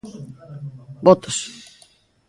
Votos. 1.07 1.37